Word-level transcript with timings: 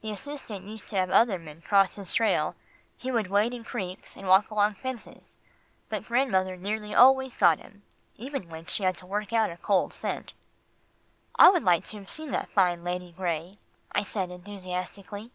The 0.00 0.12
assistant 0.12 0.64
used 0.66 0.88
to 0.90 0.94
have 0.96 1.10
other 1.10 1.40
men 1.40 1.60
cross 1.60 1.96
his 1.96 2.12
trail, 2.12 2.54
he 2.96 3.10
would 3.10 3.26
wade 3.26 3.52
in 3.52 3.64
creeks, 3.64 4.14
and 4.14 4.28
walk 4.28 4.48
along 4.52 4.74
fences, 4.76 5.38
but 5.88 6.04
grandmother 6.04 6.56
nearly 6.56 6.94
always 6.94 7.36
got 7.36 7.58
him, 7.58 7.82
even 8.14 8.48
when 8.48 8.66
she 8.66 8.84
had 8.84 8.96
to 8.98 9.06
work 9.06 9.32
out 9.32 9.50
a 9.50 9.56
cold 9.56 9.92
scent." 9.92 10.34
"I 11.34 11.48
would 11.50 11.64
like 11.64 11.84
to 11.86 11.96
have 11.98 12.12
seen 12.12 12.30
that 12.30 12.48
fine 12.50 12.84
Lady 12.84 13.10
Gray," 13.10 13.58
I 13.90 14.04
said 14.04 14.30
enthusiastically. 14.30 15.32